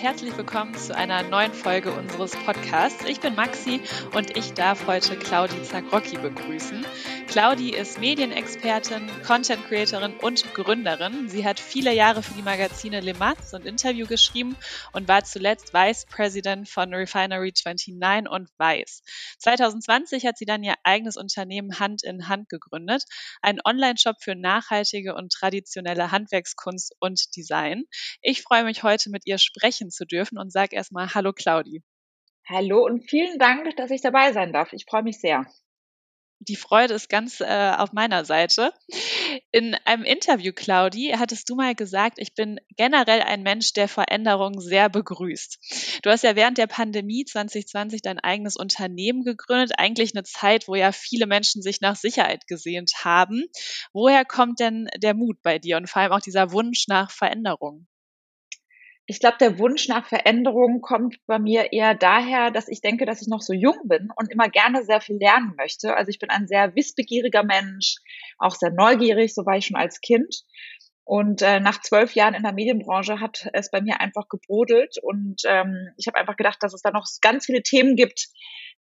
[0.00, 3.04] herzlich willkommen zu einer neuen Folge unseres Podcasts.
[3.04, 3.82] Ich bin Maxi
[4.14, 6.86] und ich darf heute Claudi Zagrocki begrüßen.
[7.26, 11.28] Claudi ist Medienexpertin, Content Creatorin und Gründerin.
[11.28, 14.56] Sie hat viele Jahre für die Magazine Le Mans und Interview geschrieben
[14.94, 19.02] und war zuletzt Vice President von Refinery 29 und Vice.
[19.38, 23.04] 2020 hat sie dann ihr eigenes Unternehmen Hand in Hand gegründet,
[23.42, 27.84] einen Online-Shop für nachhaltige und traditionelle Handwerkskunst und Design.
[28.22, 31.82] Ich freue mich heute mit ihr sprechen zu dürfen und sage erstmal Hallo Claudi.
[32.48, 34.72] Hallo und vielen Dank, dass ich dabei sein darf.
[34.72, 35.46] Ich freue mich sehr
[36.40, 38.72] die Freude ist ganz äh, auf meiner Seite.
[39.52, 44.58] In einem Interview, Claudi, hattest du mal gesagt, ich bin generell ein Mensch, der Veränderungen
[44.58, 46.00] sehr begrüßt.
[46.02, 50.74] Du hast ja während der Pandemie 2020 dein eigenes Unternehmen gegründet, eigentlich eine Zeit, wo
[50.74, 53.44] ja viele Menschen sich nach Sicherheit gesehnt haben.
[53.92, 57.86] Woher kommt denn der Mut bei dir und vor allem auch dieser Wunsch nach Veränderung?
[59.10, 63.20] Ich glaube, der Wunsch nach Veränderung kommt bei mir eher daher, dass ich denke, dass
[63.20, 65.96] ich noch so jung bin und immer gerne sehr viel lernen möchte.
[65.96, 67.96] Also ich bin ein sehr wissbegieriger Mensch,
[68.38, 70.44] auch sehr neugierig, so war ich schon als Kind.
[71.02, 75.42] Und äh, nach zwölf Jahren in der Medienbranche hat es bei mir einfach gebrodelt und
[75.44, 78.28] ähm, ich habe einfach gedacht, dass es da noch ganz viele Themen gibt,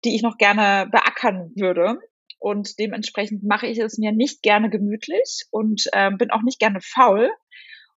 [0.04, 1.96] die ich noch gerne beackern würde.
[2.38, 6.80] Und dementsprechend mache ich es mir nicht gerne gemütlich und ähm, bin auch nicht gerne
[6.82, 7.30] faul,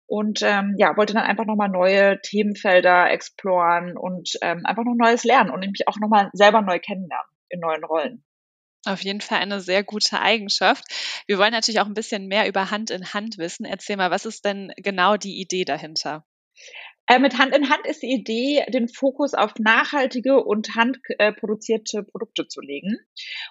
[0.09, 5.23] und ähm, ja, wollte dann einfach nochmal neue Themenfelder exploren und ähm, einfach noch Neues
[5.23, 8.25] lernen und mich auch nochmal selber neu kennenlernen in neuen Rollen.
[8.85, 10.83] Auf jeden Fall eine sehr gute Eigenschaft.
[11.27, 13.65] Wir wollen natürlich auch ein bisschen mehr über Hand in Hand wissen.
[13.65, 16.25] Erzähl mal, was ist denn genau die Idee dahinter?
[17.09, 22.47] Äh, mit Hand in Hand ist die Idee, den Fokus auf nachhaltige und handproduzierte Produkte
[22.47, 22.99] zu legen.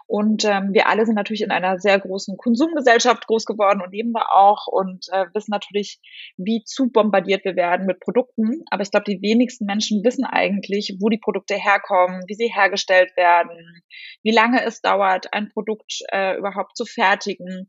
[0.06, 4.12] Und ähm, wir alle sind natürlich in einer sehr großen Konsumgesellschaft groß geworden und leben
[4.12, 5.98] da auch und äh, wissen natürlich,
[6.36, 8.62] wie zu bombardiert wir werden mit Produkten.
[8.70, 13.16] Aber ich glaube, die wenigsten Menschen wissen eigentlich, wo die Produkte herkommen, wie sie hergestellt
[13.16, 13.82] werden,
[14.22, 17.68] wie lange es dauert, ein Produkt äh, überhaupt zu fertigen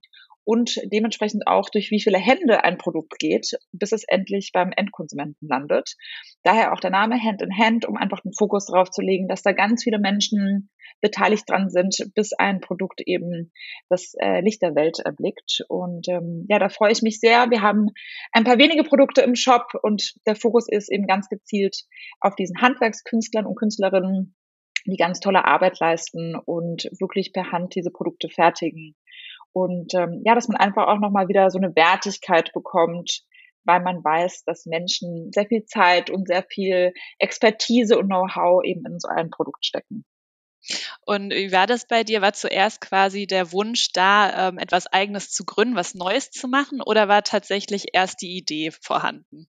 [0.50, 5.48] und dementsprechend auch durch wie viele Hände ein Produkt geht, bis es endlich beim Endkonsumenten
[5.48, 5.96] landet.
[6.42, 9.44] Daher auch der Name Hand in Hand, um einfach den Fokus darauf zu legen, dass
[9.44, 10.72] da ganz viele Menschen
[11.02, 13.52] beteiligt dran sind, bis ein Produkt eben
[13.90, 15.62] das äh, Licht der Welt erblickt.
[15.68, 17.52] Und ähm, ja, da freue ich mich sehr.
[17.52, 17.90] Wir haben
[18.32, 21.84] ein paar wenige Produkte im Shop und der Fokus ist eben ganz gezielt
[22.22, 24.36] auf diesen Handwerkskünstlern und Künstlerinnen,
[24.88, 28.96] die ganz tolle Arbeit leisten und wirklich per Hand diese Produkte fertigen
[29.54, 33.24] und ähm, ja, dass man einfach auch nochmal wieder so eine Wertigkeit bekommt,
[33.64, 38.86] weil man weiß, dass Menschen sehr viel Zeit und sehr viel Expertise und Know-how eben
[38.86, 40.06] in so ein Produkt stecken.
[41.06, 42.22] Und wie war das bei dir?
[42.22, 46.82] War zuerst quasi der Wunsch da, ähm, etwas Eigenes zu gründen, was Neues zu machen,
[46.82, 49.48] oder war tatsächlich erst die Idee vorhanden?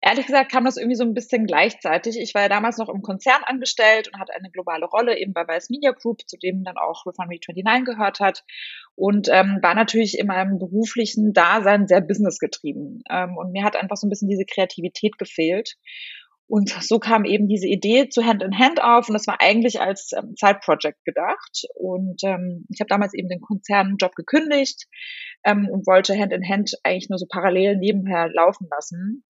[0.00, 2.18] Ehrlich gesagt kam das irgendwie so ein bisschen gleichzeitig.
[2.20, 5.46] Ich war ja damals noch im Konzern angestellt und hatte eine globale Rolle eben bei
[5.46, 8.44] Weiß Media Group, zu dem dann auch Refinery 29 gehört hat
[8.94, 13.02] und ähm, war natürlich in meinem beruflichen Dasein sehr businessgetrieben.
[13.10, 15.76] Ähm, und mir hat einfach so ein bisschen diese Kreativität gefehlt.
[16.46, 19.80] Und so kam eben diese Idee zu Hand in Hand auf und das war eigentlich
[19.80, 21.64] als ähm, Zeitproject gedacht.
[21.74, 24.86] Und ähm, ich habe damals eben den Konzernjob gekündigt
[25.44, 29.24] ähm, und wollte Hand in Hand eigentlich nur so parallel nebenher laufen lassen.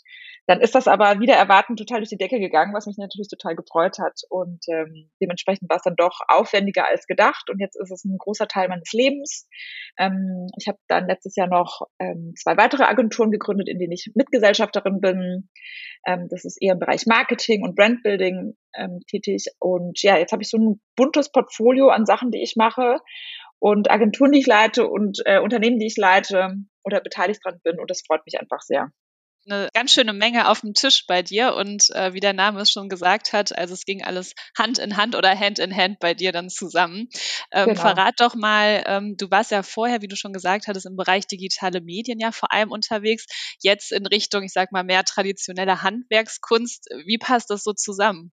[0.49, 3.55] Dann ist das aber wieder erwarten total durch die Decke gegangen, was mich natürlich total
[3.55, 4.23] gefreut hat.
[4.31, 7.51] Und ähm, dementsprechend war es dann doch aufwendiger als gedacht.
[7.51, 9.47] Und jetzt ist es ein großer Teil meines Lebens.
[9.99, 14.11] Ähm, ich habe dann letztes Jahr noch ähm, zwei weitere Agenturen gegründet, in denen ich
[14.15, 15.51] Mitgesellschafterin bin.
[16.07, 19.49] Ähm, das ist eher im Bereich Marketing und Brandbuilding ähm, tätig.
[19.59, 23.01] Und ja, jetzt habe ich so ein buntes Portfolio an Sachen, die ich mache
[23.59, 26.55] und Agenturen, die ich leite und äh, Unternehmen, die ich leite
[26.85, 27.79] oder beteiligt dran bin.
[27.79, 28.91] Und das freut mich einfach sehr
[29.51, 32.71] eine ganz schöne Menge auf dem Tisch bei dir und äh, wie der Name es
[32.71, 36.15] schon gesagt hat, also es ging alles Hand in Hand oder Hand in Hand bei
[36.15, 37.09] dir dann zusammen.
[37.53, 37.81] Ähm, genau.
[37.81, 41.27] Verrat doch mal, ähm, du warst ja vorher, wie du schon gesagt hattest, im Bereich
[41.27, 43.27] digitale Medien ja vor allem unterwegs,
[43.61, 46.89] jetzt in Richtung, ich sag mal, mehr traditionelle Handwerkskunst.
[47.07, 48.33] Wie passt das so zusammen?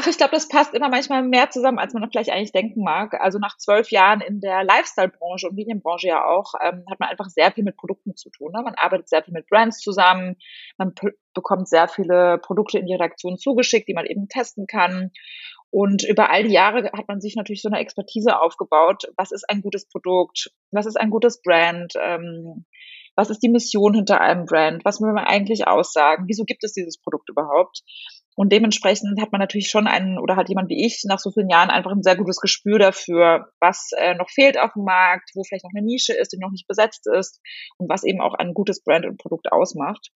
[0.00, 3.20] Ach, ich glaube, das passt immer manchmal mehr zusammen, als man vielleicht eigentlich denken mag.
[3.20, 7.26] Also nach zwölf Jahren in der Lifestyle-Branche und Medienbranche ja auch, ähm, hat man einfach
[7.26, 8.52] sehr viel mit Produkten zu tun.
[8.54, 8.62] Ne?
[8.62, 10.36] Man arbeitet sehr viel mit Brands zusammen,
[10.76, 10.94] man
[11.34, 15.10] bekommt sehr viele Produkte in die Redaktion zugeschickt, die man eben testen kann.
[15.70, 19.02] Und über all die Jahre hat man sich natürlich so eine Expertise aufgebaut.
[19.16, 20.52] Was ist ein gutes Produkt?
[20.70, 21.94] Was ist ein gutes Brand?
[22.00, 22.66] Ähm,
[23.16, 24.84] was ist die Mission hinter einem Brand?
[24.84, 26.26] Was will man eigentlich aussagen?
[26.28, 27.82] Wieso gibt es dieses Produkt überhaupt?
[28.38, 31.48] Und dementsprechend hat man natürlich schon einen, oder hat jemand wie ich nach so vielen
[31.48, 35.42] Jahren einfach ein sehr gutes Gespür dafür, was äh, noch fehlt auf dem Markt, wo
[35.42, 37.40] vielleicht noch eine Nische ist, die noch nicht besetzt ist
[37.78, 40.10] und was eben auch ein gutes Brand und Produkt ausmacht.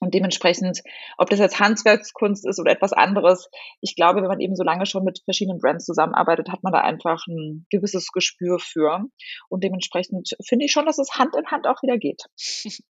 [0.00, 0.82] Und dementsprechend,
[1.18, 3.48] ob das jetzt Handwerkskunst ist oder etwas anderes,
[3.80, 6.80] ich glaube, wenn man eben so lange schon mit verschiedenen Brands zusammenarbeitet, hat man da
[6.80, 9.04] einfach ein gewisses Gespür für.
[9.48, 12.22] Und dementsprechend finde ich schon, dass es Hand in Hand auch wieder geht.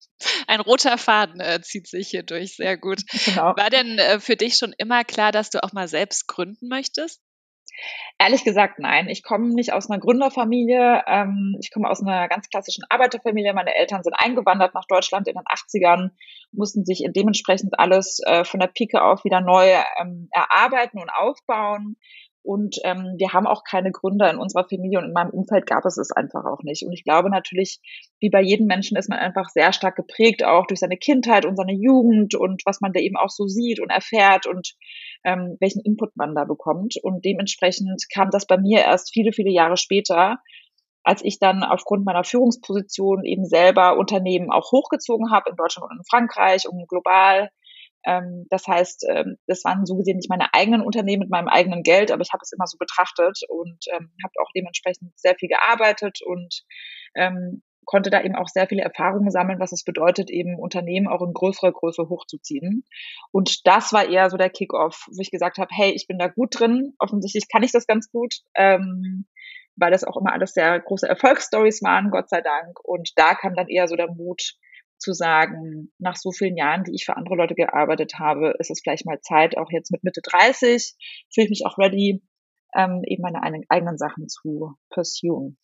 [0.46, 3.02] Ein roter Faden äh, zieht sich hier durch, sehr gut.
[3.24, 3.54] Genau.
[3.56, 7.20] War denn äh, für dich schon immer klar, dass du auch mal selbst gründen möchtest?
[8.19, 9.09] Ehrlich gesagt, nein.
[9.09, 11.03] Ich komme nicht aus einer Gründerfamilie.
[11.06, 13.53] Ähm, ich komme aus einer ganz klassischen Arbeiterfamilie.
[13.53, 16.11] Meine Eltern sind eingewandert nach Deutschland in den 80ern,
[16.53, 19.69] mussten sich dementsprechend alles äh, von der Pike auf wieder neu
[20.00, 21.97] ähm, erarbeiten und aufbauen.
[22.44, 25.87] Und ähm, wir haben auch keine Gründer in unserer Familie und in meinem Umfeld gab
[25.87, 26.85] es es einfach auch nicht.
[26.85, 27.81] Und ich glaube natürlich,
[28.20, 31.56] wie bei jedem Menschen ist man einfach sehr stark geprägt, auch durch seine Kindheit und
[31.56, 34.75] seine Jugend und was man da eben auch so sieht und erfährt und
[35.25, 36.96] ähm, welchen Input man da bekommt.
[37.02, 40.37] Und dementsprechend kam das bei mir erst viele, viele Jahre später,
[41.02, 45.97] als ich dann aufgrund meiner Führungsposition eben selber Unternehmen auch hochgezogen habe in Deutschland und
[45.97, 47.49] in Frankreich und global
[48.06, 51.82] ähm, das heißt, ähm, das waren so gesehen nicht meine eigenen Unternehmen mit meinem eigenen
[51.82, 55.48] Geld, aber ich habe es immer so betrachtet und ähm, habe auch dementsprechend sehr viel
[55.48, 56.64] gearbeitet und
[57.14, 61.22] ähm, konnte da eben auch sehr viele Erfahrungen sammeln, was es bedeutet, eben Unternehmen auch
[61.22, 62.84] in größerer Größe hochzuziehen.
[63.30, 66.28] Und das war eher so der Kickoff, wo ich gesagt habe, hey, ich bin da
[66.28, 69.26] gut drin, offensichtlich kann ich das ganz gut, ähm,
[69.76, 72.78] weil das auch immer alles sehr große Erfolgsstories waren, Gott sei Dank.
[72.82, 74.54] Und da kam dann eher so der Mut,
[75.04, 78.80] zu sagen, nach so vielen Jahren, die ich für andere Leute gearbeitet habe, ist es
[78.82, 80.94] vielleicht mal Zeit, auch jetzt mit Mitte 30,
[81.32, 82.22] fühle ich mich auch ready,
[82.74, 85.58] ähm, eben meine eigenen Sachen zu pursuen.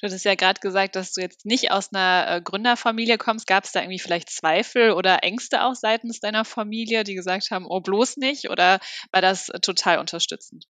[0.00, 3.46] Du hattest ja gerade gesagt, dass du jetzt nicht aus einer äh, Gründerfamilie kommst.
[3.46, 7.66] Gab es da irgendwie vielleicht Zweifel oder Ängste auch seitens deiner Familie, die gesagt haben,
[7.68, 8.48] oh bloß nicht?
[8.48, 8.80] Oder
[9.12, 10.64] war das äh, total unterstützend?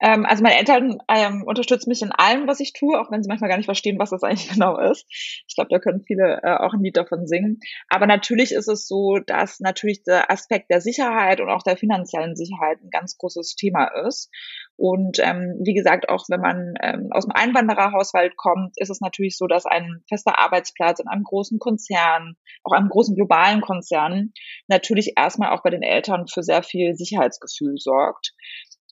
[0.00, 3.28] Ähm, also meine Eltern ähm, unterstützen mich in allem, was ich tue, auch wenn sie
[3.28, 5.06] manchmal gar nicht verstehen, was das eigentlich genau ist.
[5.48, 7.60] Ich glaube, da können viele äh, auch ein Lied davon singen.
[7.88, 12.36] Aber natürlich ist es so, dass natürlich der Aspekt der Sicherheit und auch der finanziellen
[12.36, 14.30] Sicherheit ein ganz großes Thema ist.
[14.76, 19.36] Und ähm, wie gesagt, auch wenn man ähm, aus einem Einwandererhaushalt kommt, ist es natürlich
[19.36, 24.32] so, dass ein fester Arbeitsplatz in einem großen Konzern, auch einem großen globalen Konzern,
[24.68, 28.34] natürlich erstmal auch bei den Eltern für sehr viel Sicherheitsgefühl sorgt.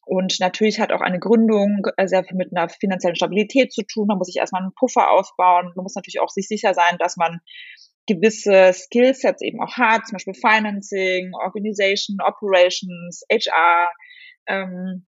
[0.07, 4.07] Und natürlich hat auch eine Gründung äh, sehr viel mit einer finanziellen Stabilität zu tun.
[4.07, 5.73] Man muss sich erstmal einen Puffer aufbauen.
[5.75, 7.41] Man muss natürlich auch sich sicher sein, dass man
[8.07, 13.91] gewisse Skillsets eben auch hat, zum Beispiel Financing, Organization, Operations, HR.
[14.47, 15.07] Ähm,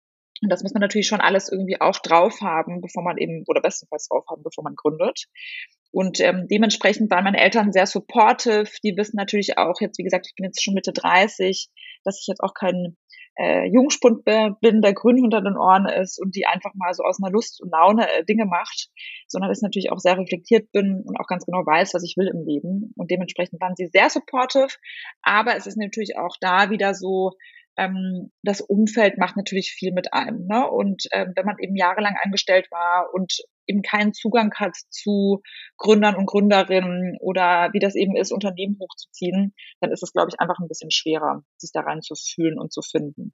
[0.43, 3.61] und das muss man natürlich schon alles irgendwie auch drauf haben, bevor man eben, oder
[3.61, 5.27] bestenfalls drauf haben, bevor man gründet.
[5.93, 8.71] Und ähm, dementsprechend waren meine Eltern sehr supportive.
[8.83, 11.69] Die wissen natürlich auch, jetzt wie gesagt, ich bin jetzt schon Mitte 30,
[12.03, 12.97] dass ich jetzt auch kein
[13.41, 17.19] äh, Jungspund bin, der grün hinter den Ohren ist und die einfach mal so aus
[17.23, 18.91] einer Lust und Laune äh, Dinge macht,
[19.29, 22.17] sondern dass ich natürlich auch sehr reflektiert bin und auch ganz genau weiß, was ich
[22.19, 22.93] will im Leben.
[22.97, 24.69] Und dementsprechend waren sie sehr supportive.
[25.23, 27.33] Aber es ist natürlich auch da wieder so,
[27.81, 30.47] ähm, das Umfeld macht natürlich viel mit einem.
[30.47, 30.69] Ne?
[30.69, 35.43] Und ähm, wenn man eben jahrelang angestellt war und eben keinen Zugang hat zu
[35.79, 40.41] Gründern und Gründerinnen oder wie das eben ist, Unternehmen hochzuziehen, dann ist es, glaube ich,
[40.41, 43.33] einfach ein bisschen schwerer, sich da rein zu fühlen und zu finden.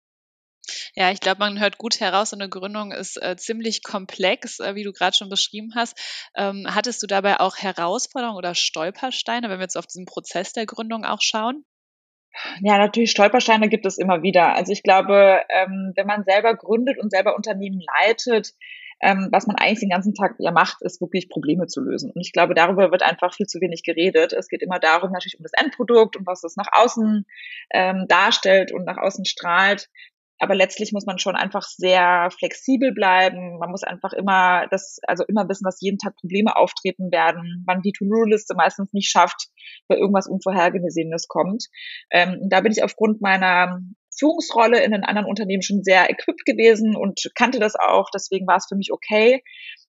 [0.94, 4.74] Ja, ich glaube, man hört gut heraus, so eine Gründung ist äh, ziemlich komplex, äh,
[4.74, 5.98] wie du gerade schon beschrieben hast.
[6.36, 10.66] Ähm, hattest du dabei auch Herausforderungen oder Stolpersteine, wenn wir jetzt auf diesen Prozess der
[10.66, 11.64] Gründung auch schauen?
[12.60, 14.54] Ja, natürlich Stolpersteine gibt es immer wieder.
[14.54, 18.54] Also ich glaube, ähm, wenn man selber gründet und selber Unternehmen leitet,
[19.00, 22.10] ähm, was man eigentlich den ganzen Tag ja macht, ist wirklich Probleme zu lösen.
[22.10, 24.32] Und ich glaube, darüber wird einfach viel zu wenig geredet.
[24.32, 27.26] Es geht immer darum, natürlich um das Endprodukt und was es nach außen
[27.70, 29.90] ähm, darstellt und nach außen strahlt.
[30.38, 33.58] Aber letztlich muss man schon einfach sehr flexibel bleiben.
[33.58, 37.82] Man muss einfach immer das, also immer wissen, dass jeden Tag Probleme auftreten werden, man
[37.82, 39.48] die To-Do-Liste meistens nicht schafft,
[39.88, 41.66] weil irgendwas Unvorhergesehenes kommt.
[42.10, 43.80] Ähm, da bin ich aufgrund meiner
[44.18, 48.10] Führungsrolle in den anderen Unternehmen schon sehr equipped gewesen und kannte das auch.
[48.12, 49.42] Deswegen war es für mich okay.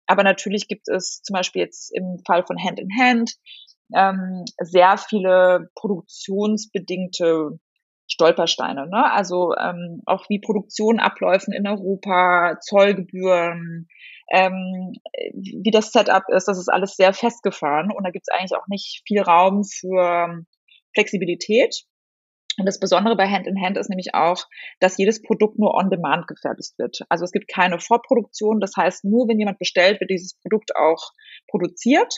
[0.05, 3.31] Aber natürlich gibt es zum Beispiel jetzt im Fall von Hand in Hand
[3.95, 7.59] ähm, sehr viele produktionsbedingte
[8.13, 8.87] Stolpersteine.
[8.87, 9.11] Ne?
[9.11, 13.87] Also ähm, auch wie Produktion abläufen in Europa, Zollgebühren,
[14.31, 14.93] ähm,
[15.33, 18.67] wie das Setup ist, das ist alles sehr festgefahren und da gibt es eigentlich auch
[18.67, 20.43] nicht viel Raum für
[20.93, 21.83] Flexibilität.
[22.59, 24.45] Und das Besondere bei Hand in Hand ist nämlich auch,
[24.79, 26.99] dass jedes Produkt nur on demand gefertigt wird.
[27.09, 28.59] Also es gibt keine Vorproduktion.
[28.59, 31.13] Das heißt, nur wenn jemand bestellt, wird dieses Produkt auch
[31.49, 32.13] produziert.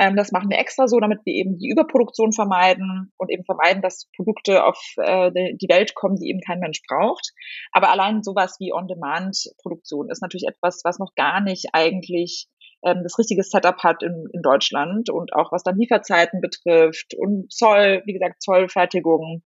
[0.00, 3.82] Ähm, das machen wir extra so, damit wir eben die Überproduktion vermeiden und eben vermeiden,
[3.82, 7.32] dass Produkte auf äh, die Welt kommen, die eben kein Mensch braucht.
[7.70, 12.48] Aber allein sowas wie On-Demand-Produktion ist natürlich etwas, was noch gar nicht eigentlich
[12.82, 17.52] ähm, das richtige Setup hat in, in Deutschland und auch was dann Lieferzeiten betrifft und
[17.52, 19.42] Zoll, wie gesagt, Zollfertigung.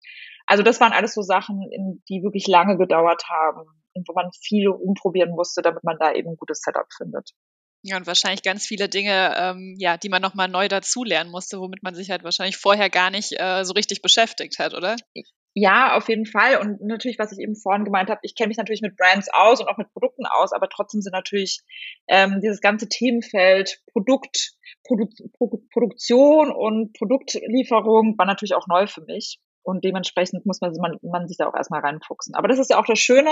[0.47, 4.31] Also das waren alles so Sachen, in, die wirklich lange gedauert haben und wo man
[4.33, 7.33] viel umprobieren musste, damit man da eben ein gutes Setup findet.
[7.89, 11.83] Ja, und wahrscheinlich ganz viele Dinge, ähm, ja, die man nochmal neu dazulernen musste, womit
[11.83, 14.97] man sich halt wahrscheinlich vorher gar nicht äh, so richtig beschäftigt hat, oder?
[15.55, 16.59] Ja, auf jeden Fall.
[16.59, 19.61] Und natürlich, was ich eben vorhin gemeint habe, ich kenne mich natürlich mit Brands aus
[19.61, 21.63] und auch mit Produkten aus, aber trotzdem sind natürlich
[22.09, 24.53] ähm, dieses ganze Themenfeld Produkt,
[24.85, 29.41] Produ Pro Produktion und Produktlieferung war natürlich auch neu für mich.
[29.63, 32.35] Und dementsprechend muss man, man, man sich da auch erstmal reinfuchsen.
[32.35, 33.31] Aber das ist ja auch das Schöne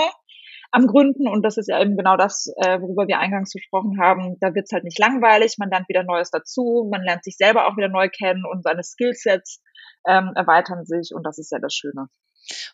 [0.71, 4.37] am Gründen und das ist ja eben genau das, äh, worüber wir eingangs gesprochen haben.
[4.39, 7.77] Da wird's halt nicht langweilig, man lernt wieder Neues dazu, man lernt sich selber auch
[7.77, 9.61] wieder neu kennen und seine Skillsets
[10.07, 12.07] ähm, erweitern sich und das ist ja das Schöne.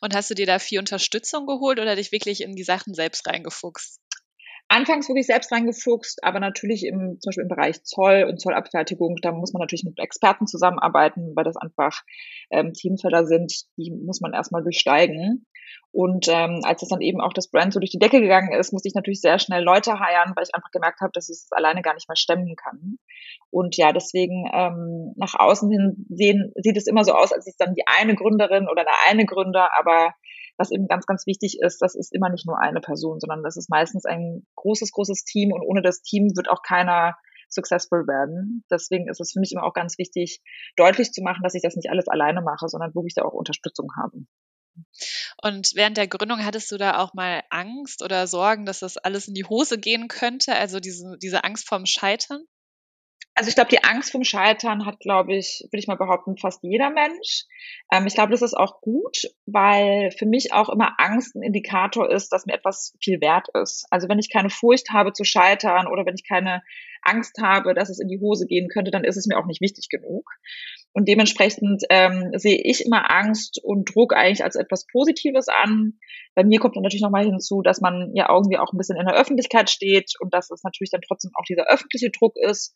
[0.02, 3.28] Und hast du dir da viel Unterstützung geholt oder dich wirklich in die Sachen selbst
[3.28, 4.00] reingefuchst?
[4.74, 9.32] anfangs wirklich selbst reingefuchst, aber natürlich im, zum Beispiel im Bereich Zoll und Zollabfertigung, da
[9.32, 12.02] muss man natürlich mit Experten zusammenarbeiten, weil das einfach
[12.50, 15.46] ähm, Teamfelder sind, die muss man erstmal durchsteigen.
[15.92, 18.74] Und ähm, als das dann eben auch das Brand so durch die Decke gegangen ist,
[18.74, 21.52] musste ich natürlich sehr schnell Leute heiern, weil ich einfach gemerkt habe, dass ich es
[21.52, 22.98] alleine gar nicht mehr stemmen kann.
[23.52, 27.60] Und ja, deswegen ähm, nach außen hin sehen, sieht es immer so aus, als ist
[27.60, 30.14] dann die eine Gründerin oder der eine Gründer, aber
[30.58, 33.58] was eben ganz, ganz wichtig ist, das ist immer nicht nur eine Person, sondern das
[33.58, 37.16] ist meistens ein großes, großes Team und ohne das Team wird auch keiner
[37.50, 38.64] successful werden.
[38.72, 40.42] Deswegen ist es für mich immer auch ganz wichtig,
[40.76, 43.90] deutlich zu machen, dass ich das nicht alles alleine mache, sondern wirklich da auch Unterstützung
[43.96, 44.26] habe.
[45.42, 49.28] Und während der Gründung hattest du da auch mal Angst oder Sorgen, dass das alles
[49.28, 50.56] in die Hose gehen könnte?
[50.56, 52.44] Also diese, diese Angst vorm Scheitern?
[53.36, 56.62] Also ich glaube, die Angst vom Scheitern hat, glaube ich, würde ich mal behaupten, fast
[56.62, 57.46] jeder Mensch.
[57.92, 62.12] Ähm, ich glaube, das ist auch gut, weil für mich auch immer Angst ein Indikator
[62.12, 63.88] ist, dass mir etwas viel wert ist.
[63.90, 66.62] Also wenn ich keine Furcht habe zu scheitern oder wenn ich keine
[67.06, 69.62] Angst habe, dass es in die Hose gehen könnte, dann ist es mir auch nicht
[69.62, 70.30] wichtig genug.
[70.94, 75.94] Und dementsprechend ähm, sehe ich immer Angst und Druck eigentlich als etwas Positives an.
[76.36, 79.08] Bei mir kommt dann natürlich nochmal hinzu, dass man ja irgendwie auch ein bisschen in
[79.08, 82.74] der Öffentlichkeit steht und dass es natürlich dann trotzdem auch dieser öffentliche Druck ist,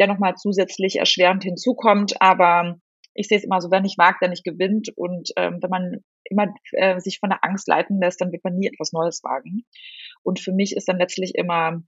[0.00, 2.20] der nochmal zusätzlich erschwerend hinzukommt.
[2.20, 2.80] Aber
[3.14, 4.88] ich sehe es immer so, wer nicht wagt, der nicht gewinnt.
[4.96, 8.56] Und ähm, wenn man immer äh, sich von der Angst leiten lässt, dann wird man
[8.56, 9.64] nie etwas Neues wagen.
[10.22, 11.82] Und für mich ist dann letztlich immer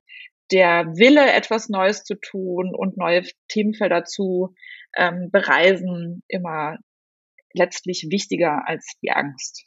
[0.51, 4.55] der Wille, etwas Neues zu tun und neue Themenfelder zu
[4.97, 6.79] ähm, bereisen, immer
[7.53, 9.65] letztlich wichtiger als die Angst.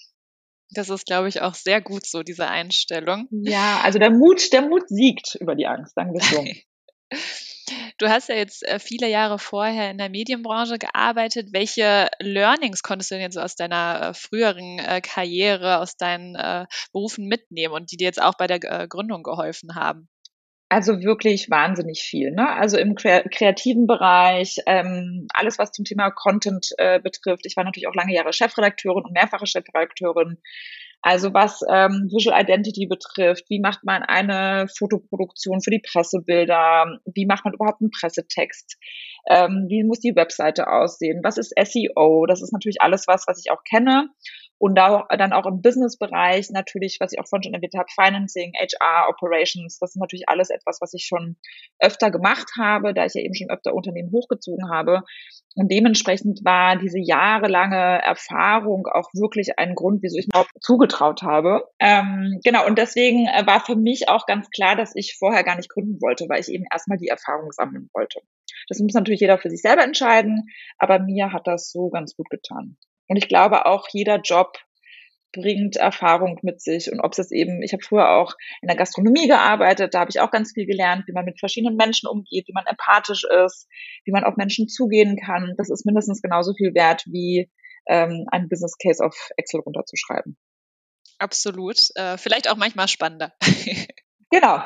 [0.72, 3.28] Das ist, glaube ich, auch sehr gut so, diese Einstellung.
[3.32, 6.46] Ja, also der Mut, der Mut siegt über die Angst, sagen wir so.
[8.00, 11.50] Du hast ja jetzt äh, viele Jahre vorher in der Medienbranche gearbeitet.
[11.52, 16.38] Welche Learnings konntest du denn jetzt aus deiner äh, früheren äh, Karriere, aus deinen
[16.94, 20.08] Berufen mitnehmen und die dir jetzt auch bei der Gründung geholfen haben?
[20.70, 22.32] Also wirklich wahnsinnig viel.
[22.32, 22.50] Ne?
[22.50, 27.46] Also im kreativen Bereich, ähm, alles was zum Thema Content äh, betrifft.
[27.46, 30.40] Ich war natürlich auch lange Jahre Chefredakteurin und mehrfache Chefredakteurin.
[31.02, 37.00] Also was ähm, Visual Identity betrifft, wie macht man eine Fotoproduktion für die Pressebilder?
[37.06, 38.78] Wie macht man überhaupt einen Pressetext?
[39.30, 41.22] Ähm, wie muss die Webseite aussehen?
[41.24, 42.26] Was ist SEO?
[42.26, 44.10] Das ist natürlich alles was, was ich auch kenne
[44.60, 48.54] und da, dann auch im Business-Bereich natürlich, was ich auch vorhin schon erwähnt habe, Financing,
[48.54, 51.38] HR, Operations, das ist natürlich alles etwas, was ich schon
[51.80, 55.04] öfter gemacht habe, da ich ja eben schon öfter Unternehmen hochgezogen habe.
[55.56, 61.24] Und dementsprechend war diese jahrelange Erfahrung auch wirklich ein Grund, wieso ich mir auch zugetraut
[61.24, 61.64] habe.
[61.80, 65.56] Ähm, genau, und deswegen äh, war für mich auch ganz klar, dass ich vorher gar
[65.56, 68.22] nicht gründen wollte, weil ich eben erstmal die Erfahrung sammeln wollte.
[68.70, 70.48] Das muss natürlich jeder für sich selber entscheiden,
[70.78, 72.78] aber mir hat das so ganz gut getan.
[73.08, 74.58] Und ich glaube auch, jeder Job
[75.34, 76.92] bringt Erfahrung mit sich.
[76.92, 80.10] Und ob es jetzt eben, ich habe früher auch in der Gastronomie gearbeitet, da habe
[80.10, 83.68] ich auch ganz viel gelernt, wie man mit verschiedenen Menschen umgeht, wie man empathisch ist,
[84.06, 85.54] wie man auf Menschen zugehen kann.
[85.58, 87.50] Das ist mindestens genauso viel wert, wie
[87.88, 90.38] ähm, ein Business Case auf Excel runterzuschreiben.
[91.20, 91.78] Absolut.
[91.96, 93.34] Äh, vielleicht auch manchmal spannender.
[94.30, 94.64] genau.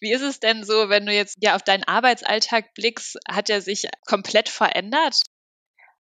[0.00, 3.60] Wie ist es denn so, wenn du jetzt ja auf deinen Arbeitsalltag blickst, hat er
[3.60, 5.22] sich komplett verändert?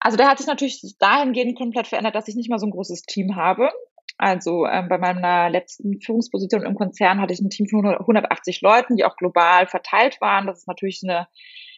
[0.04, 3.04] Also der hat sich natürlich dahingehend komplett verändert, dass ich nicht mal so ein großes
[3.04, 3.70] Team habe.
[4.18, 8.98] Also ähm, bei meiner letzten Führungsposition im Konzern hatte ich ein Team von 180 Leuten,
[8.98, 10.46] die auch global verteilt waren.
[10.46, 11.30] Das ist natürlich eine,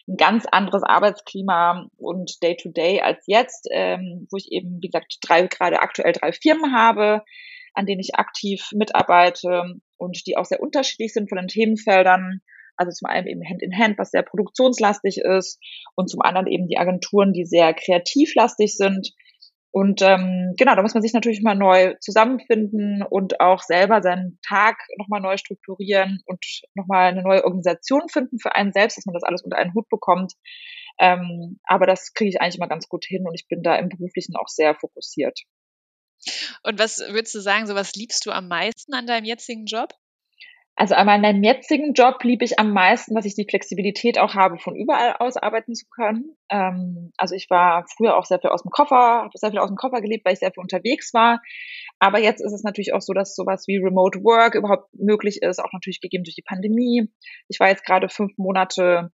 [0.08, 5.18] ein ganz anderes Arbeitsklima und Day-to-Day -Day als jetzt, ähm, wo ich eben, wie gesagt,
[5.22, 7.22] drei, gerade aktuell drei Firmen habe,
[7.74, 12.40] an denen ich aktiv mitarbeite und die auch sehr unterschiedlich sind von den Themenfeldern.
[12.76, 15.58] Also zum einen eben Hand in Hand, was sehr produktionslastig ist
[15.94, 19.12] und zum anderen eben die Agenturen, die sehr kreativlastig sind.
[19.70, 24.38] Und ähm, genau, da muss man sich natürlich mal neu zusammenfinden und auch selber seinen
[24.46, 26.42] Tag nochmal neu strukturieren und
[26.74, 29.86] nochmal eine neue Organisation finden für einen selbst, dass man das alles unter einen Hut
[29.90, 30.32] bekommt.
[30.98, 33.90] Ähm, aber das kriege ich eigentlich immer ganz gut hin und ich bin da im
[33.90, 35.40] Beruflichen auch sehr fokussiert.
[36.62, 39.92] Und was würdest du sagen, so was liebst du am meisten an deinem jetzigen Job?
[40.78, 44.58] Also an meinem jetzigen Job liebe ich am meisten, dass ich die Flexibilität auch habe,
[44.58, 46.36] von überall aus arbeiten zu können.
[46.50, 49.70] Ähm, also ich war früher auch sehr viel aus dem Koffer, habe sehr viel aus
[49.70, 51.40] dem Koffer gelebt, weil ich sehr viel unterwegs war.
[51.98, 55.64] Aber jetzt ist es natürlich auch so, dass sowas wie Remote Work überhaupt möglich ist,
[55.64, 57.08] auch natürlich gegeben durch die Pandemie.
[57.48, 59.10] Ich war jetzt gerade fünf Monate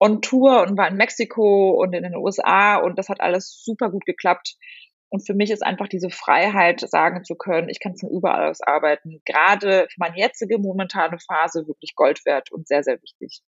[0.00, 3.90] on Tour und war in Mexiko und in den USA und das hat alles super
[3.90, 4.56] gut geklappt.
[5.12, 8.62] Und für mich ist einfach diese Freiheit, sagen zu können, ich kann von überall aus
[8.62, 13.42] arbeiten, gerade für meine jetzige momentane Phase wirklich Gold wert und sehr, sehr wichtig.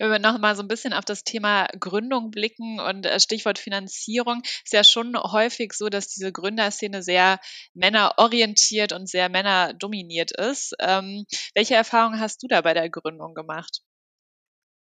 [0.00, 3.60] Wenn wir noch mal so ein bisschen auf das Thema Gründung blicken und äh, Stichwort
[3.60, 7.38] Finanzierung, ist ja schon häufig so, dass diese Gründerszene sehr
[7.74, 10.74] männerorientiert und sehr männerdominiert ist.
[10.80, 13.82] Ähm, welche Erfahrungen hast du da bei der Gründung gemacht?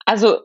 [0.05, 0.43] Also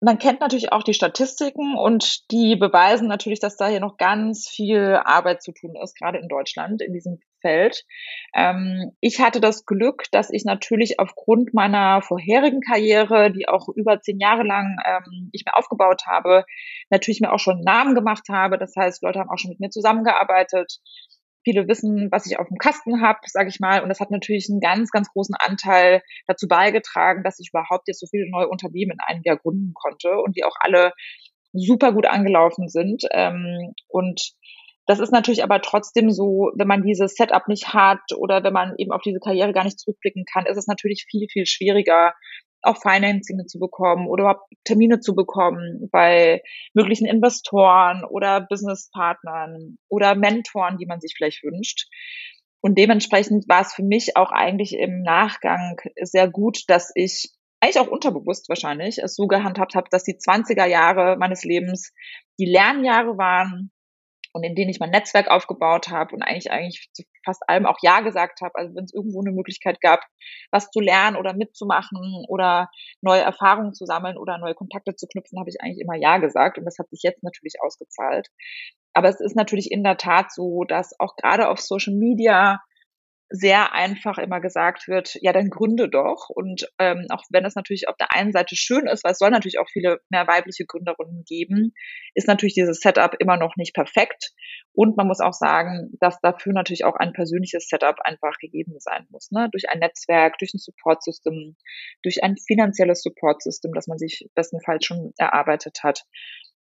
[0.00, 4.48] man kennt natürlich auch die Statistiken und die beweisen natürlich, dass da hier noch ganz
[4.48, 7.84] viel Arbeit zu tun ist, gerade in Deutschland in diesem Feld.
[8.34, 14.00] Ähm, ich hatte das Glück, dass ich natürlich aufgrund meiner vorherigen Karriere, die auch über
[14.00, 16.44] zehn Jahre lang ähm, ich mir aufgebaut habe,
[16.90, 18.58] natürlich mir auch schon einen Namen gemacht habe.
[18.58, 20.78] Das heißt, Leute haben auch schon mit mir zusammengearbeitet.
[21.46, 23.80] Viele wissen, was ich auf dem Kasten habe, sage ich mal.
[23.80, 28.00] Und das hat natürlich einen ganz, ganz großen Anteil dazu beigetragen, dass ich überhaupt jetzt
[28.00, 30.90] so viele neue Unternehmen in einem Jahr gründen konnte und die auch alle
[31.52, 33.04] super gut angelaufen sind.
[33.12, 34.32] Ähm, und
[34.86, 38.74] das ist natürlich aber trotzdem so, wenn man dieses Setup nicht hat oder wenn man
[38.76, 42.12] eben auf diese Karriere gar nicht zurückblicken kann, ist es natürlich viel, viel schwieriger,
[42.66, 46.42] auch Financing zu bekommen oder überhaupt Termine zu bekommen bei
[46.74, 51.88] möglichen Investoren oder Businesspartnern oder Mentoren, die man sich vielleicht wünscht.
[52.60, 57.30] Und dementsprechend war es für mich auch eigentlich im Nachgang sehr gut, dass ich
[57.60, 61.92] eigentlich auch unterbewusst wahrscheinlich es so gehandhabt habe, dass die 20er Jahre meines Lebens
[62.38, 63.70] die Lernjahre waren,
[64.36, 67.78] und in denen ich mein Netzwerk aufgebaut habe und eigentlich eigentlich zu fast allem auch
[67.82, 68.54] Ja gesagt habe.
[68.54, 70.00] Also wenn es irgendwo eine Möglichkeit gab,
[70.52, 72.68] was zu lernen oder mitzumachen oder
[73.00, 76.58] neue Erfahrungen zu sammeln oder neue Kontakte zu knüpfen, habe ich eigentlich immer Ja gesagt
[76.58, 78.28] und das hat sich jetzt natürlich ausgezahlt.
[78.92, 82.60] Aber es ist natürlich in der Tat so, dass auch gerade auf Social Media
[83.28, 86.28] sehr einfach immer gesagt wird, ja, dann gründe doch.
[86.28, 89.30] Und ähm, auch wenn das natürlich auf der einen Seite schön ist, weil es soll
[89.30, 91.72] natürlich auch viele mehr weibliche Gründerinnen geben,
[92.14, 94.32] ist natürlich dieses Setup immer noch nicht perfekt.
[94.72, 99.06] Und man muss auch sagen, dass dafür natürlich auch ein persönliches Setup einfach gegeben sein
[99.10, 99.30] muss.
[99.30, 99.48] Ne?
[99.50, 101.56] Durch ein Netzwerk, durch ein Support-System,
[102.02, 106.04] durch ein finanzielles Support-System, das man sich bestenfalls schon erarbeitet hat.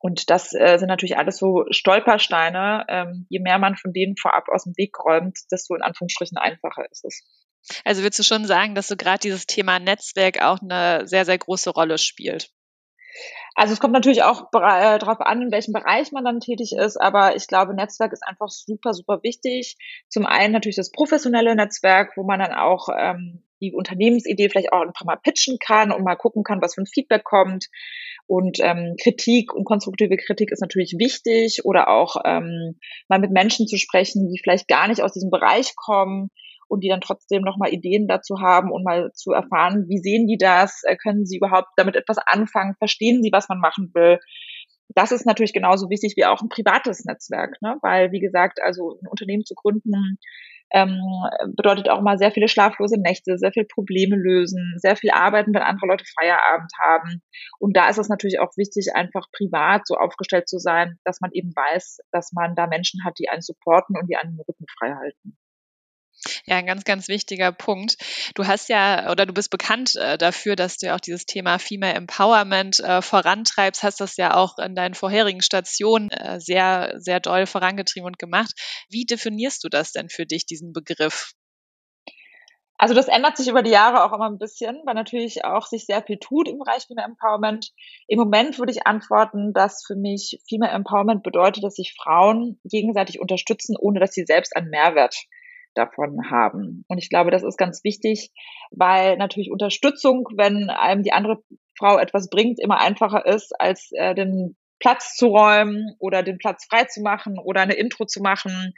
[0.03, 2.85] Und das äh, sind natürlich alles so Stolpersteine.
[2.89, 6.85] Ähm, je mehr man von denen vorab aus dem Weg räumt, desto in Anführungsstrichen einfacher
[6.91, 7.23] ist es.
[7.85, 11.39] Also würdest du schon sagen, dass so gerade dieses Thema Netzwerk auch eine sehr, sehr
[11.39, 12.51] große Rolle spielt?
[13.55, 16.97] Also es kommt natürlich auch äh, darauf an, in welchem Bereich man dann tätig ist,
[16.97, 19.77] aber ich glaube, Netzwerk ist einfach super, super wichtig.
[20.09, 24.83] Zum einen natürlich das professionelle Netzwerk, wo man dann auch ähm, die Unternehmensidee vielleicht auch
[24.83, 27.69] einfach mal pitchen kann und mal gucken kann, was für ein Feedback kommt.
[28.27, 33.67] Und ähm, Kritik und konstruktive Kritik ist natürlich wichtig oder auch ähm, mal mit Menschen
[33.67, 36.31] zu sprechen, die vielleicht gar nicht aus diesem Bereich kommen
[36.69, 40.39] und die dann trotzdem nochmal Ideen dazu haben und mal zu erfahren, wie sehen die
[40.39, 44.19] das, äh, können sie überhaupt damit etwas anfangen, verstehen sie, was man machen will.
[44.95, 47.77] Das ist natürlich genauso wichtig wie auch ein privates Netzwerk, ne?
[47.83, 50.19] weil, wie gesagt, also ein Unternehmen zu gründen,
[50.73, 51.01] ähm,
[51.55, 55.63] bedeutet auch mal sehr viele schlaflose Nächte, sehr viel Probleme lösen, sehr viel arbeiten, wenn
[55.63, 57.23] andere Leute Feierabend haben.
[57.59, 61.31] Und da ist es natürlich auch wichtig, einfach privat so aufgestellt zu sein, dass man
[61.33, 64.67] eben weiß, dass man da Menschen hat, die einen supporten und die einen den Rücken
[64.79, 65.37] frei halten.
[66.47, 67.97] Ja, ein ganz, ganz wichtiger Punkt.
[68.35, 71.59] Du hast ja oder du bist bekannt äh, dafür, dass du ja auch dieses Thema
[71.59, 77.19] Female Empowerment äh, vorantreibst, hast das ja auch in deinen vorherigen Stationen äh, sehr, sehr
[77.19, 78.53] doll vorangetrieben und gemacht.
[78.89, 81.33] Wie definierst du das denn für dich, diesen Begriff?
[82.79, 85.87] Also das ändert sich über die Jahre auch immer ein bisschen, weil natürlich auch sich
[85.87, 87.71] sehr viel tut im Bereich Female Empowerment.
[88.09, 93.21] Im Moment würde ich antworten, dass für mich Female Empowerment bedeutet, dass sich Frauen gegenseitig
[93.21, 95.15] unterstützen, ohne dass sie selbst einen Mehrwert
[95.75, 96.85] davon haben.
[96.89, 98.31] Und ich glaube, das ist ganz wichtig,
[98.71, 101.43] weil natürlich Unterstützung, wenn einem die andere
[101.77, 106.67] Frau etwas bringt, immer einfacher ist, als äh, den Platz zu räumen oder den Platz
[106.67, 108.75] frei zu machen oder eine Intro zu machen,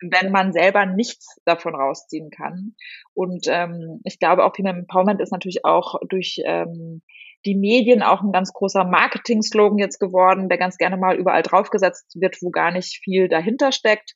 [0.00, 2.76] wenn man selber nichts davon rausziehen kann.
[3.14, 7.02] Und ähm, ich glaube, auch Female Empowerment ist natürlich auch durch ähm,
[7.44, 12.20] die Medien auch ein ganz großer Marketing-Slogan jetzt geworden, der ganz gerne mal überall draufgesetzt
[12.20, 14.14] wird, wo gar nicht viel dahinter steckt.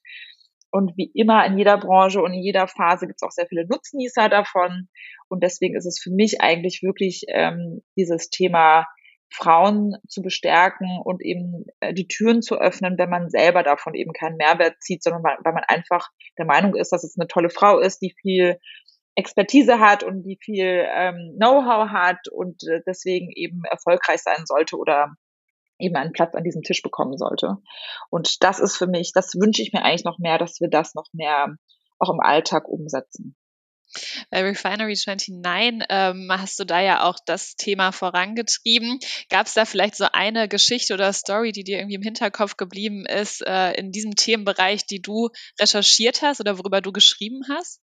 [0.72, 3.66] Und wie immer in jeder Branche und in jeder Phase gibt es auch sehr viele
[3.66, 4.88] Nutznießer davon.
[5.28, 8.87] Und deswegen ist es für mich eigentlich wirklich ähm, dieses Thema
[9.30, 14.12] Frauen zu bestärken und eben äh, die Türen zu öffnen, wenn man selber davon eben
[14.12, 16.08] keinen Mehrwert zieht, sondern weil man einfach
[16.38, 18.58] der Meinung ist, dass es eine tolle Frau ist, die viel
[19.14, 24.76] Expertise hat und die viel ähm, Know-how hat und äh, deswegen eben erfolgreich sein sollte
[24.76, 25.14] oder
[25.78, 27.58] eben einen Platz an diesem Tisch bekommen sollte.
[28.11, 30.94] Und das ist für mich, das wünsche ich mir eigentlich noch mehr, dass wir das
[30.94, 31.56] noch mehr
[31.98, 33.37] auch im Alltag umsetzen.
[34.30, 38.98] Bei Refinery 29 ähm, hast du da ja auch das Thema vorangetrieben.
[39.28, 43.04] Gab es da vielleicht so eine Geschichte oder Story, die dir irgendwie im Hinterkopf geblieben
[43.04, 45.28] ist äh, in diesem Themenbereich, die du
[45.61, 47.80] recherchiert hast oder worüber du geschrieben hast?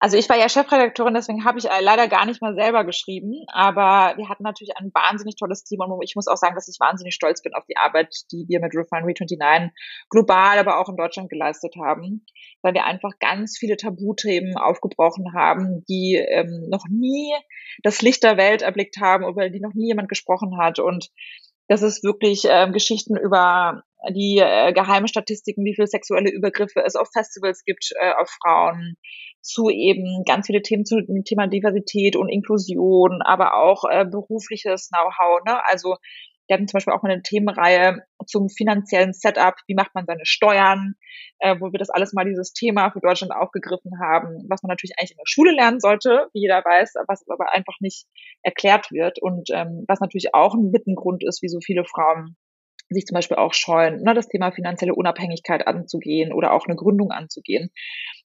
[0.00, 3.44] Also ich war ja Chefredakteurin, deswegen habe ich äh, leider gar nicht mal selber geschrieben,
[3.48, 6.78] aber wir hatten natürlich ein wahnsinnig tolles Team und ich muss auch sagen, dass ich
[6.78, 9.72] wahnsinnig stolz bin auf die Arbeit, die wir mit Refinery 29
[10.08, 12.24] global, aber auch in Deutschland geleistet haben,
[12.62, 17.34] weil wir einfach ganz viele Tabuthemen aufgebrochen haben, die ähm, noch nie
[17.82, 20.78] das Licht der Welt erblickt haben, über die noch nie jemand gesprochen hat.
[20.78, 21.10] Und
[21.68, 26.96] das ist wirklich ähm, Geschichten über die äh, geheime Statistiken, wie viele sexuelle Übergriffe es
[26.96, 28.96] auf Festivals gibt äh, auf Frauen,
[29.40, 34.88] zu eben ganz viele Themen zu dem Thema Diversität und Inklusion, aber auch äh, berufliches
[34.88, 35.40] Know-how.
[35.46, 35.60] Ne?
[35.66, 35.96] Also
[36.48, 40.24] wir hatten zum Beispiel auch mal eine Themenreihe zum finanziellen Setup, wie macht man seine
[40.24, 40.94] Steuern,
[41.38, 44.94] äh, wo wir das alles mal dieses Thema für Deutschland aufgegriffen haben, was man natürlich
[44.98, 48.06] eigentlich in der Schule lernen sollte, wie jeder weiß, was aber einfach nicht
[48.42, 49.20] erklärt wird.
[49.20, 52.36] Und ähm, was natürlich auch ein Mittengrund ist, wie so viele Frauen
[52.90, 57.10] sich zum Beispiel auch scheuen, ne, das Thema finanzielle Unabhängigkeit anzugehen oder auch eine Gründung
[57.10, 57.70] anzugehen.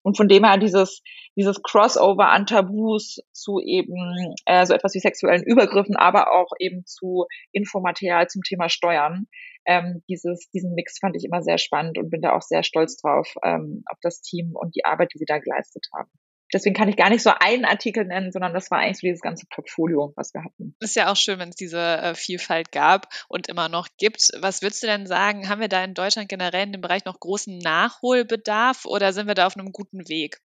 [0.02, 1.02] Und von dem her dieses,
[1.36, 6.84] dieses Crossover an Tabus zu eben äh, so etwas wie sexuellen Übergriffen, aber auch eben
[6.84, 9.26] zu Infomaterial zum Thema Steuern.
[9.64, 12.96] Ähm, dieses, diesen Mix fand ich immer sehr spannend und bin da auch sehr stolz
[12.96, 16.10] drauf, ähm, auf das Team und die Arbeit, die sie da geleistet haben.
[16.52, 19.20] Deswegen kann ich gar nicht so einen Artikel nennen, sondern das war eigentlich so dieses
[19.20, 20.76] ganze Portfolio, was wir hatten.
[20.80, 24.30] Ist ja auch schön, wenn es diese äh, Vielfalt gab und immer noch gibt.
[24.40, 27.18] Was würdest du denn sagen, haben wir da in Deutschland generell in dem Bereich noch
[27.18, 30.40] großen Nachholbedarf oder sind wir da auf einem guten Weg?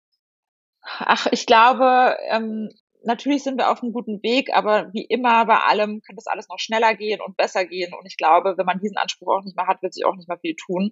[0.83, 2.69] Ach, ich glaube, ähm,
[3.05, 6.49] natürlich sind wir auf einem guten Weg, aber wie immer bei allem könnte das alles
[6.49, 7.93] noch schneller gehen und besser gehen.
[7.93, 10.27] Und ich glaube, wenn man diesen Anspruch auch nicht mehr hat, wird sich auch nicht
[10.27, 10.91] mehr viel tun.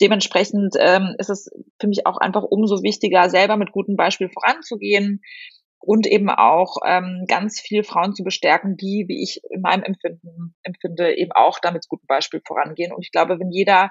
[0.00, 5.22] Dementsprechend ähm, ist es für mich auch einfach umso wichtiger, selber mit gutem Beispiel voranzugehen
[5.78, 10.54] und eben auch ähm, ganz viel Frauen zu bestärken, die, wie ich in meinem Empfinden
[10.62, 12.92] empfinde, eben auch damit gutem Beispiel vorangehen.
[12.92, 13.90] Und ich glaube, wenn jeder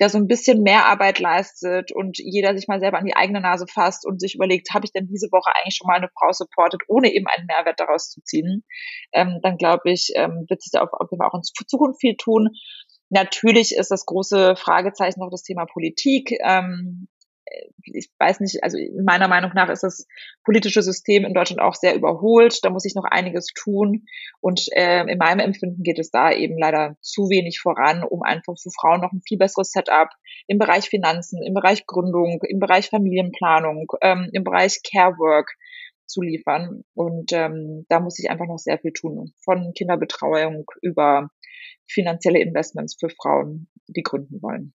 [0.00, 3.40] der so ein bisschen mehr Arbeit leistet und jeder sich mal selber an die eigene
[3.40, 6.32] Nase fasst und sich überlegt, habe ich denn diese Woche eigentlich schon mal eine Frau
[6.32, 8.64] supportet, ohne eben einen Mehrwert daraus zu ziehen,
[9.12, 12.16] ähm, dann glaube ich, ähm, wird sich da auf, jeden Fall auch in Zukunft viel
[12.16, 12.48] tun.
[13.10, 16.32] Natürlich ist das große Fragezeichen noch das Thema Politik.
[16.42, 17.08] Ähm,
[17.82, 20.06] ich weiß nicht, also meiner Meinung nach ist das
[20.44, 22.58] politische System in Deutschland auch sehr überholt.
[22.62, 24.06] Da muss ich noch einiges tun.
[24.40, 28.54] Und äh, in meinem Empfinden geht es da eben leider zu wenig voran, um einfach
[28.60, 30.08] für Frauen noch ein viel besseres Setup
[30.46, 35.56] im Bereich Finanzen, im Bereich Gründung, im Bereich Familienplanung, ähm, im Bereich Care Work
[36.06, 36.84] zu liefern.
[36.94, 39.32] Und ähm, da muss ich einfach noch sehr viel tun.
[39.44, 41.30] Von Kinderbetreuung über
[41.88, 44.74] finanzielle Investments für Frauen, die gründen wollen.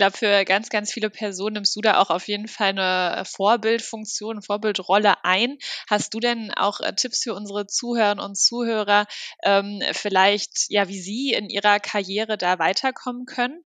[0.00, 3.22] Ich glaube, für ganz, ganz viele Personen nimmst du da auch auf jeden Fall eine
[3.26, 5.58] Vorbildfunktion, Vorbildrolle ein.
[5.90, 9.06] Hast du denn auch äh, Tipps für unsere Zuhörerinnen und Zuhörer,
[9.42, 13.62] ähm, vielleicht, ja, wie sie in ihrer Karriere da weiterkommen können?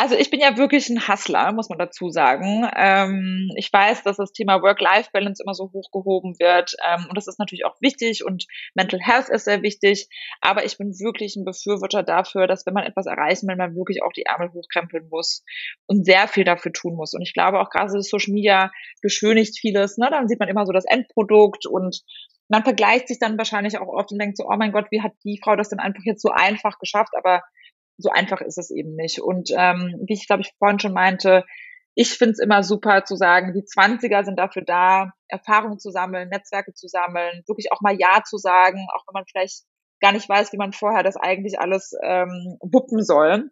[0.00, 2.66] Also ich bin ja wirklich ein Hustler, muss man dazu sagen.
[2.74, 7.38] Ähm, ich weiß, dass das Thema Work-Life-Balance immer so hochgehoben wird ähm, und das ist
[7.38, 10.08] natürlich auch wichtig und Mental Health ist sehr wichtig,
[10.40, 14.02] aber ich bin wirklich ein Befürworter dafür, dass wenn man etwas erreichen will, man wirklich
[14.02, 15.44] auch die Ärmel hochkrempeln muss
[15.84, 17.12] und sehr viel dafür tun muss.
[17.12, 18.70] Und ich glaube auch gerade Social Media
[19.02, 19.98] beschönigt vieles.
[19.98, 20.08] Ne?
[20.10, 22.00] Dann sieht man immer so das Endprodukt und
[22.48, 25.12] man vergleicht sich dann wahrscheinlich auch oft und denkt so, oh mein Gott, wie hat
[25.24, 27.12] die Frau das denn einfach jetzt so einfach geschafft?
[27.18, 27.42] Aber
[28.00, 29.20] so einfach ist es eben nicht.
[29.20, 31.44] Und ähm, wie ich glaube ich vorhin schon meinte,
[31.94, 36.28] ich finde es immer super zu sagen, die Zwanziger sind dafür da, Erfahrungen zu sammeln,
[36.28, 39.64] Netzwerke zu sammeln, wirklich auch mal Ja zu sagen, auch wenn man vielleicht
[40.00, 43.50] gar nicht weiß, wie man vorher das eigentlich alles ähm, wuppen soll.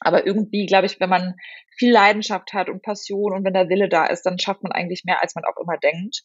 [0.00, 1.36] Aber irgendwie, glaube ich, wenn man
[1.78, 5.04] viel Leidenschaft hat und Passion und wenn der Wille da ist, dann schafft man eigentlich
[5.04, 6.22] mehr, als man auch immer denkt.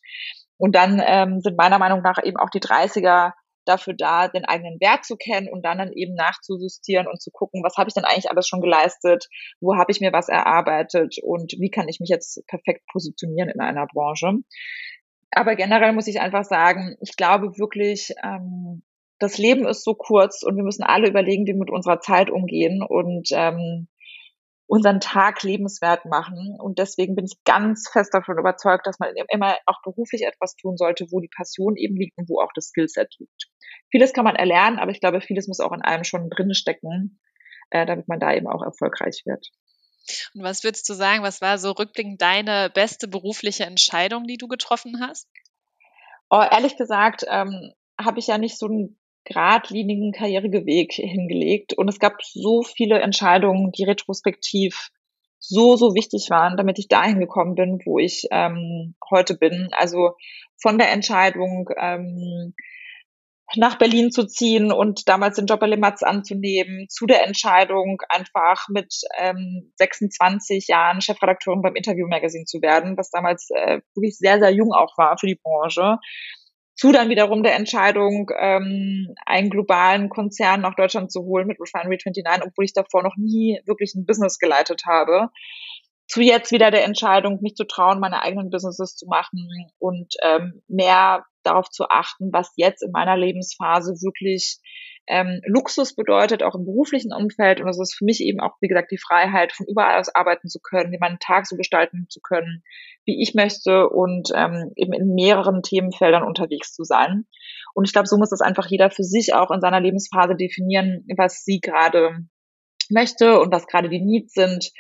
[0.58, 3.34] Und dann ähm, sind meiner Meinung nach eben auch die 30er
[3.66, 7.64] dafür da, den eigenen Wert zu kennen und dann dann eben nachzujustieren und zu gucken,
[7.64, 9.28] was habe ich denn eigentlich alles schon geleistet,
[9.60, 11.18] wo habe ich mir was erarbeitet?
[11.24, 14.34] Und wie kann ich mich jetzt perfekt positionieren in einer Branche.
[15.32, 18.84] aber generell muss ich einfach sagen, ich glaube wirklich, ähm,
[19.22, 22.32] das Leben ist so kurz und wir müssen alle überlegen, wie wir mit unserer Zeit
[22.32, 22.84] umgehen.
[22.84, 23.88] Und ähm,
[24.72, 26.56] unseren Tag lebenswert machen.
[26.58, 30.78] Und deswegen bin ich ganz fest davon überzeugt, dass man immer auch beruflich etwas tun
[30.78, 33.50] sollte, wo die Passion eben liegt und wo auch das Skillset liegt.
[33.90, 37.20] Vieles kann man erlernen, aber ich glaube, vieles muss auch in einem schon drin stecken,
[37.72, 39.50] äh, damit man da eben auch erfolgreich wird.
[40.36, 44.48] Und was würdest du sagen, was war so rückblickend deine beste berufliche Entscheidung, die du
[44.48, 45.28] getroffen hast?
[46.30, 51.74] Oh, ehrlich gesagt, ähm, habe ich ja nicht so einen geradlinigen Karriereweg hingelegt.
[51.74, 54.90] Und es gab so viele Entscheidungen, die retrospektiv
[55.40, 59.70] so, so wichtig waren, damit ich dahin gekommen bin, wo ich ähm, heute bin.
[59.72, 60.12] Also
[60.62, 62.54] von der Entscheidung, ähm,
[63.56, 68.68] nach Berlin zu ziehen und damals den Job bei Lematz anzunehmen, zu der Entscheidung, einfach
[68.70, 74.40] mit ähm, 26 Jahren Chefredakteurin beim Interview Magazine zu werden, was damals äh, wirklich sehr,
[74.40, 75.98] sehr jung auch war für die Branche
[76.82, 82.00] zu dann wiederum der Entscheidung, ähm, einen globalen Konzern nach Deutschland zu holen mit Refinery
[82.04, 85.30] 29, obwohl ich davor noch nie wirklich ein Business geleitet habe.
[86.12, 89.48] Zu jetzt wieder der Entscheidung, mich zu trauen, meine eigenen Businesses zu machen
[89.80, 94.60] und ähm, mehr darauf zu achten, was jetzt in meiner Lebensphase wirklich
[95.08, 97.62] ähm, Luxus bedeutet, auch im beruflichen Umfeld.
[97.62, 100.50] Und das ist für mich eben auch, wie gesagt, die Freiheit, von überall aus arbeiten
[100.50, 102.62] zu können, meinen Tag so gestalten zu können,
[103.06, 107.26] wie ich möchte und ähm, eben in mehreren Themenfeldern unterwegs zu sein.
[107.74, 111.06] Und ich glaube, so muss das einfach jeder für sich auch in seiner Lebensphase definieren,
[111.16, 112.26] was sie gerade
[112.92, 114.72] möchte und was gerade die Needs sind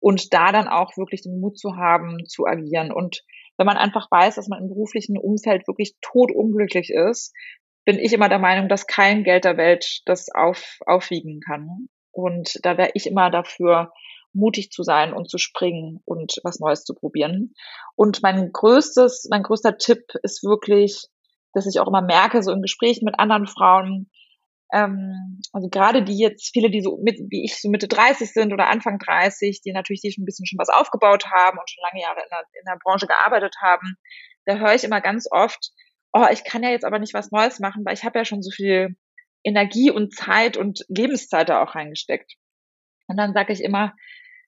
[0.00, 2.92] und da dann auch wirklich den Mut zu haben, zu agieren.
[2.92, 3.22] Und
[3.56, 7.34] wenn man einfach weiß, dass man im beruflichen Umfeld wirklich totunglücklich ist,
[7.84, 11.88] bin ich immer der Meinung, dass kein Geld der Welt das auf, aufwiegen kann.
[12.12, 13.92] Und da wäre ich immer dafür,
[14.32, 17.52] mutig zu sein und zu springen und was Neues zu probieren.
[17.96, 21.06] Und mein größtes, mein größter Tipp ist wirklich,
[21.52, 24.10] dass ich auch immer merke, so in Gesprächen mit anderen Frauen,
[24.72, 28.52] ähm, also gerade die jetzt, viele, die so mit, wie ich, so Mitte 30 sind
[28.52, 31.82] oder Anfang 30, die natürlich die schon ein bisschen schon was aufgebaut haben und schon
[31.82, 33.96] lange Jahre in der, in der Branche gearbeitet haben,
[34.46, 35.70] da höre ich immer ganz oft,
[36.12, 38.42] oh, ich kann ja jetzt aber nicht was Neues machen, weil ich habe ja schon
[38.42, 38.96] so viel
[39.42, 42.34] Energie und Zeit und Lebenszeit da auch reingesteckt.
[43.08, 43.94] Und dann sage ich immer,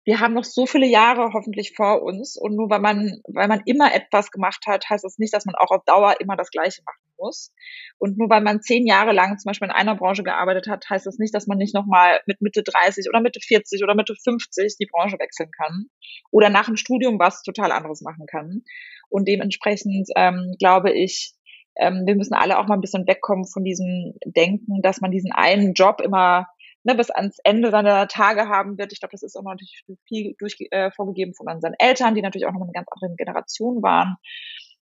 [0.05, 3.61] wir haben noch so viele Jahre hoffentlich vor uns und nur weil man, weil man
[3.65, 6.81] immer etwas gemacht hat, heißt das nicht, dass man auch auf Dauer immer das Gleiche
[6.85, 7.53] machen muss.
[7.97, 11.05] Und nur weil man zehn Jahre lang zum Beispiel in einer Branche gearbeitet hat, heißt
[11.05, 14.75] das nicht, dass man nicht nochmal mit Mitte 30 oder Mitte 40 oder Mitte 50
[14.79, 15.85] die Branche wechseln kann
[16.31, 18.63] oder nach dem Studium was total anderes machen kann.
[19.09, 21.33] Und dementsprechend ähm, glaube ich,
[21.77, 25.31] ähm, wir müssen alle auch mal ein bisschen wegkommen von diesem Denken, dass man diesen
[25.31, 26.47] einen Job immer
[26.83, 28.93] ne, bis ans Ende seiner Tage haben wird.
[28.93, 32.45] Ich glaube, das ist auch natürlich viel durch, äh, vorgegeben von unseren Eltern, die natürlich
[32.45, 34.17] auch noch eine ganz andere Generation waren.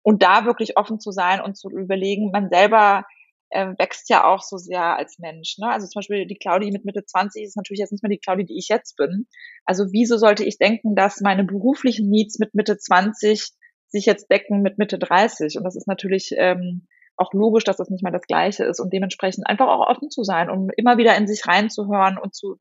[0.03, 3.05] Und da wirklich offen zu sein und zu überlegen, man selber
[3.51, 5.59] äh, wächst ja auch so sehr als Mensch.
[5.59, 5.71] Ne?
[5.71, 8.45] Also zum Beispiel die Claudi mit Mitte 20 ist natürlich jetzt nicht mehr die Claudi,
[8.45, 9.27] die ich jetzt bin.
[9.65, 13.51] Also wieso sollte ich denken, dass meine beruflichen Needs mit Mitte 20
[13.88, 15.59] sich jetzt decken mit Mitte 30.
[15.59, 16.87] Und das ist natürlich ähm,
[17.17, 20.25] auch logisch, dass das nicht mal das Gleiche ist und dementsprechend einfach auch offen zu
[20.25, 22.59] sein, um immer wieder in sich reinzuhören und zu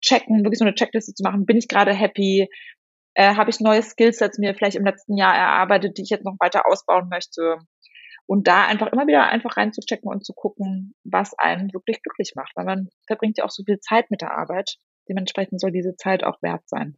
[0.00, 1.46] checken, wirklich so eine Checkliste zu machen.
[1.46, 2.48] Bin ich gerade happy?
[3.14, 6.36] Äh, Habe ich neue Skillsets mir vielleicht im letzten Jahr erarbeitet, die ich jetzt noch
[6.40, 7.58] weiter ausbauen möchte?
[8.26, 12.52] Und da einfach immer wieder einfach reinzuchecken und zu gucken, was einen wirklich glücklich macht,
[12.56, 14.76] weil man verbringt ja auch so viel Zeit mit der Arbeit.
[15.08, 16.96] Dementsprechend soll diese Zeit auch wert sein.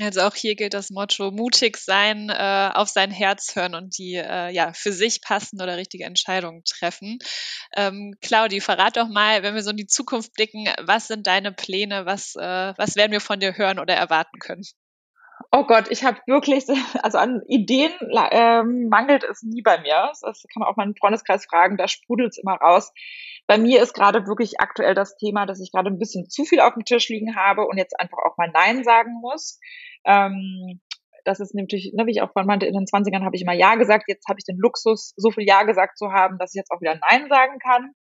[0.00, 4.14] Also auch hier gilt das Motto mutig sein, äh, auf sein Herz hören und die
[4.14, 7.18] äh, ja für sich passende oder richtige Entscheidungen treffen.
[7.76, 11.52] Ähm, Claudi, verrat doch mal, wenn wir so in die Zukunft blicken, was sind deine
[11.52, 14.62] Pläne, was, äh, was werden wir von dir hören oder erwarten können?
[15.52, 16.66] Oh Gott, ich habe wirklich,
[17.02, 17.92] also an Ideen
[18.30, 20.10] ähm, mangelt es nie bei mir.
[20.20, 22.92] Das kann man auch meinen Freundeskreis fragen, da sprudelt es immer raus.
[23.46, 26.60] Bei mir ist gerade wirklich aktuell das Thema, dass ich gerade ein bisschen zu viel
[26.60, 29.58] auf dem Tisch liegen habe und jetzt einfach auch mal Nein sagen muss.
[30.04, 30.80] Ähm,
[31.24, 33.52] das ist nämlich, ne, wie ich auch vorhin meinte, in den 20ern habe ich immer
[33.52, 34.04] Ja gesagt.
[34.08, 36.80] Jetzt habe ich den Luxus, so viel Ja gesagt zu haben, dass ich jetzt auch
[36.80, 37.92] wieder Nein sagen kann.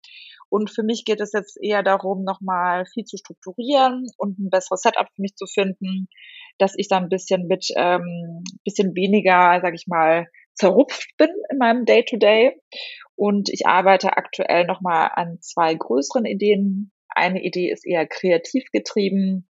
[0.50, 4.82] Und für mich geht es jetzt eher darum, nochmal viel zu strukturieren und ein besseres
[4.82, 6.08] Setup für mich zu finden,
[6.58, 11.58] dass ich da ein bisschen mit, ähm, bisschen weniger, sage ich mal, zerrupft bin in
[11.58, 12.50] meinem Day-to-Day.
[12.50, 12.88] -Day.
[13.16, 16.92] Und ich arbeite aktuell nochmal an zwei größeren Ideen.
[17.10, 19.48] Eine Idee ist eher kreativ getrieben.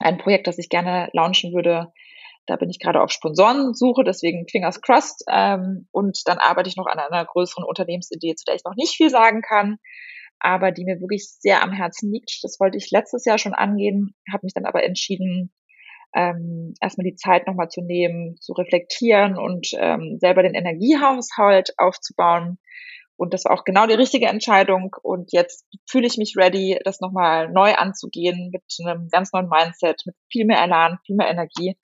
[0.00, 1.92] Ein Projekt, das ich gerne launchen würde.
[2.46, 5.24] Da bin ich gerade auf Sponsorensuche, deswegen Fingers crossed.
[5.30, 8.96] Ähm, und dann arbeite ich noch an einer größeren Unternehmensidee, zu der ich noch nicht
[8.96, 9.78] viel sagen kann,
[10.40, 12.40] aber die mir wirklich sehr am Herzen liegt.
[12.42, 15.52] Das wollte ich letztes Jahr schon angehen, habe mich dann aber entschieden,
[16.14, 22.58] ähm, erstmal die Zeit nochmal zu nehmen, zu reflektieren und ähm, selber den Energiehaushalt aufzubauen.
[23.16, 24.94] Und das war auch genau die richtige Entscheidung.
[25.02, 30.02] Und jetzt fühle ich mich ready, das nochmal neu anzugehen mit einem ganz neuen Mindset,
[30.06, 31.76] mit viel mehr Elan, viel mehr Energie.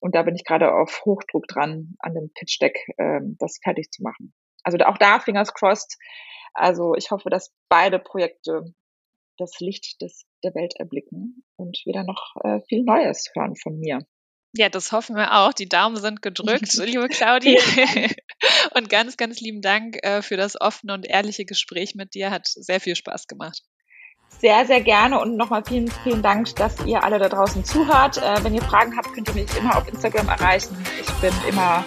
[0.00, 3.90] Und da bin ich gerade auf Hochdruck dran, an dem Pitch Deck ähm, das fertig
[3.90, 4.34] zu machen.
[4.62, 5.96] Also auch da Fingers crossed.
[6.52, 8.64] Also ich hoffe, dass beide Projekte
[9.38, 14.06] das Licht des, der Welt erblicken und wieder noch äh, viel Neues hören von mir.
[14.56, 15.52] Ja, das hoffen wir auch.
[15.52, 17.60] Die Daumen sind gedrückt, liebe Claudia.
[18.74, 22.30] und ganz, ganz lieben Dank äh, für das offene und ehrliche Gespräch mit dir.
[22.30, 23.62] Hat sehr viel Spaß gemacht.
[24.40, 28.18] Sehr, sehr gerne und nochmal vielen, vielen Dank, dass ihr alle da draußen zuhört.
[28.18, 30.76] Äh, wenn ihr Fragen habt, könnt ihr mich immer auf Instagram erreichen.
[31.00, 31.84] Ich bin immer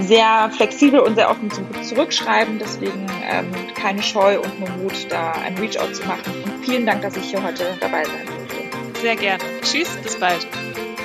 [0.00, 2.58] sehr flexibel und sehr offen zum Zurückschreiben.
[2.58, 6.32] Deswegen ähm, keine Scheu und nur Mut, da ein Reach-out zu machen.
[6.44, 9.00] Und vielen Dank, dass ich hier heute dabei sein durfte.
[9.00, 9.42] Sehr gerne.
[9.62, 10.46] Tschüss, bis bald.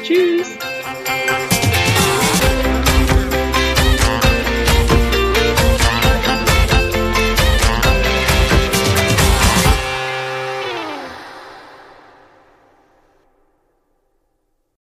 [0.04, 0.58] Tschüss.